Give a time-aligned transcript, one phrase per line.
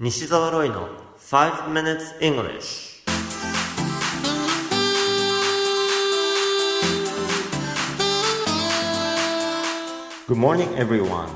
[0.00, 3.02] 西澤ロイの5 minutes English
[10.28, 11.26] Good morning everyone.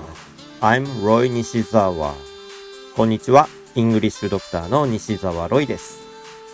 [0.61, 2.15] I'm Roy 西澤
[2.95, 3.49] こんにちは。
[3.75, 6.01] イングリッシュドクターの西澤ロイです。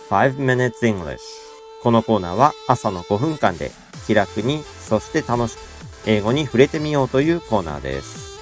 [0.09, 1.19] 5 minutes English
[1.83, 3.69] このコーナーは朝の5分間で
[4.07, 5.59] 気楽にそして楽しく
[6.07, 8.39] 英語に触れてみようというコーナーです。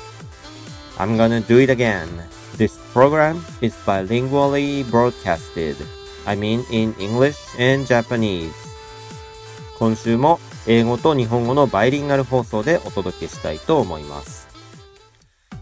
[0.97, 2.36] I'm gonna do it again.
[2.58, 5.78] This program is bilingually broadcasted.
[6.25, 8.52] I mean in English and Japanese.
[9.78, 14.48] 今週も英語と日本語のバイリンガル放送でお届けしたいと思います。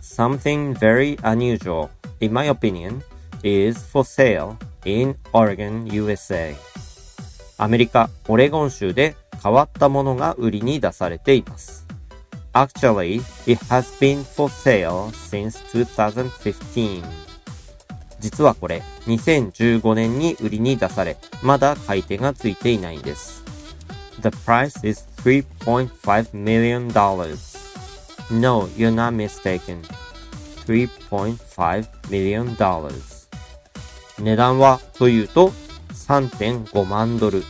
[0.01, 1.89] Something very unusual,
[2.21, 3.01] in my opinion,
[3.43, 4.55] is for sale
[4.85, 6.55] in Oregon, USA.
[7.57, 11.84] アメリカ、オレゴン州で変わったものが売りに出されています。
[12.55, 17.03] Actually, it has been for sale since 2015.
[18.21, 23.43] 実はこれ、2015年に売りに出され、まだ買い手がついていないんです。
[24.21, 26.87] The price is $3.5 million.
[28.31, 29.81] No, you're not mistaken.
[30.65, 32.55] $3.5 million.
[34.17, 35.51] 値段はというと
[35.89, 37.43] 3.5万ドル。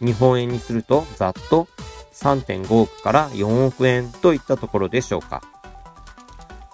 [0.00, 1.68] 日本円にするとざっと
[2.18, 5.40] 3.5億から4億円といったところでしょうか。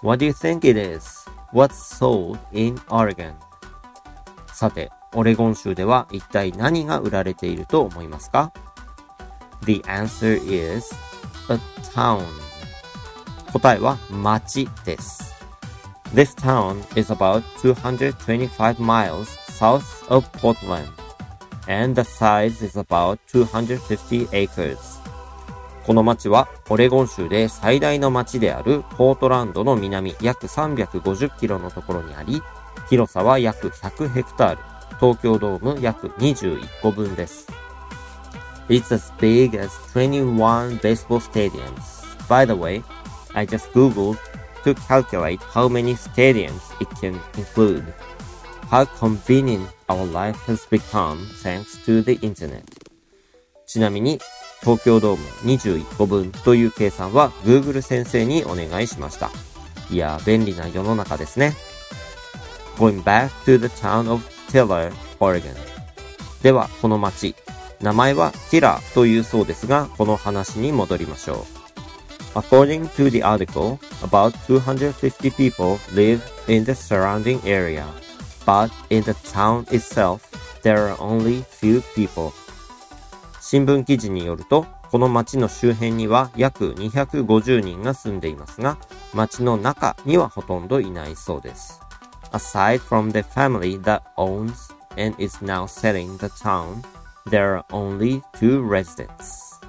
[0.01, 1.29] What do you think it is?
[1.53, 3.33] What's sold in Oregon?
[4.47, 8.51] さて、オレゴン州では一体何が売られていると思いますか
[9.65, 10.93] ?The answer is
[11.49, 11.59] a
[11.93, 12.25] town.
[13.53, 15.33] 答えは町です。
[16.13, 20.87] This town is about 225 miles south of Portland,
[21.67, 25.04] and the size is about 250 acres.
[25.85, 32.41] この町はオレゴン州で最大の町であるポートランドの南約350キロのところにあり、
[32.89, 34.61] 広さは約100ヘクタール、
[34.99, 37.47] 東京ドーム約21個分です。
[38.67, 42.03] It's as big as 21 baseball stadiums.
[42.27, 42.83] By the way,
[43.35, 44.17] I just googled
[44.63, 47.83] to calculate how many stadiums it can include.
[48.71, 52.63] How convenient our life has become thanks to the internet.
[53.67, 54.19] ちなみに
[54.61, 59.29] 東京ドーム21個分という計算は Google 先生にお願いしました。
[59.91, 61.55] いや、便利な世の中ですね。
[62.77, 65.55] Going back to the town of Tiller, Oregon.
[66.41, 67.35] では、この町、
[67.81, 71.45] 名前は Tiller というそうですが、この話に戻りましょ
[72.33, 72.39] う。
[72.39, 77.85] According to the article, about 250 people live in the surrounding area,
[78.45, 80.19] but in the town itself,
[80.61, 82.33] there are only few people.
[83.47, 88.79] 新聞記事によると、この町の周辺には約250人が住んでいますが、
[89.13, 91.79] 町の中にはほとんどいないそうです。
[92.31, 96.81] Aside from the family that owns and is now selling the town,
[97.29, 99.61] there are only two residents.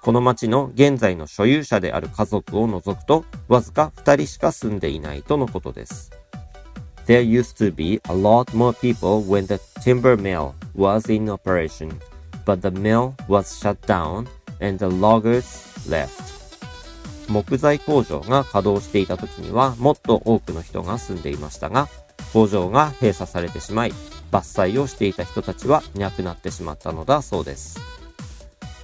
[0.00, 6.10] この町の現在の所有者である家族を除くと、わずか2人しか住んでいないとのことです。
[7.06, 11.92] There used to be a lot more people when the timber mill was in operation.
[12.44, 14.26] But the mill was shut down
[14.60, 16.40] and the loggers left.
[17.28, 21.88] 木材工場が稼働していた時にはもっと多くの人が住んでいましたが、
[22.32, 23.92] 工場が閉鎖されてしまい、
[24.32, 27.80] 伐採をしていた人たちはいなくなってしまったのだそうです。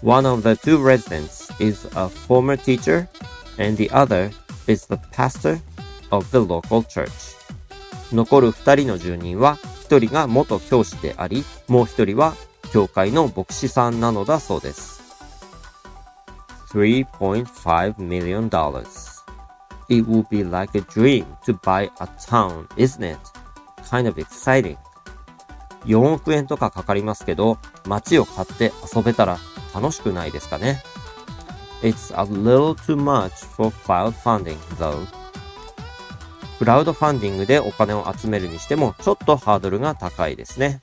[0.02, 3.08] One of the two residents is a former teacher
[3.58, 4.30] and the other
[4.66, 5.58] is the pastor
[6.10, 7.36] of the local church.
[8.12, 12.34] 残る二人の住人は、一人が元教師であり、もう一人は
[12.76, 15.00] 教会の牧師さんなのだそうです。
[16.74, 18.50] 3.5 million.
[18.50, 19.24] dollars.
[19.88, 23.18] It would be like a dream to buy a town, isn't it?
[23.88, 24.76] Kind of exciting.
[25.86, 29.38] 4億円とかかかりますけど、街を買って遊べたら
[29.74, 30.82] 楽しくないですかね。
[31.80, 35.06] It's a little too much for crowdfunding though.
[36.58, 40.82] クラウドファンディングでお金を集めるにしてもちょっとハードルが高いですね。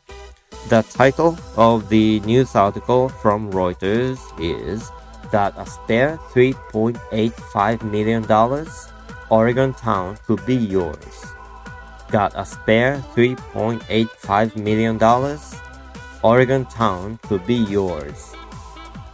[0.69, 4.89] The title of the news article from Reuters is
[5.31, 8.25] that a spare $3.85 million
[9.29, 11.35] Oregon town could be yours.
[12.09, 14.97] Got a spare $3.85 million
[16.23, 18.35] Oregon town could be yours.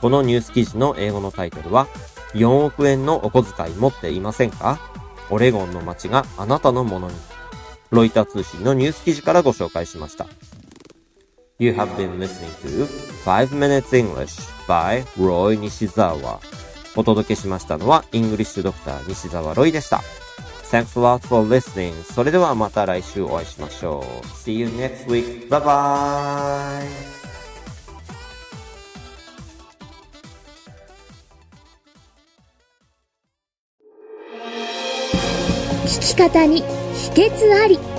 [0.01, 1.87] このニュース記事の英語のタイトルは
[2.33, 4.79] 4億円のお小遣い持っていませんか
[5.31, 7.15] オレゴンの街があなたのものに。
[7.91, 10.27] ロイター通信のニュース記事からご紹介しました。
[11.61, 16.39] You have been listening to 5 Minutes English by Roy Nishizawa
[16.95, 20.01] お届けしましたのは、イングリッシュドクター西澤ロイでした。
[20.71, 22.01] Thanks a lot for listening.
[22.03, 24.25] それではまた来週お会いしましょう。
[24.27, 25.49] See you next week.
[25.49, 27.19] Bye bye!
[35.85, 37.98] 聞き方に秘訣あり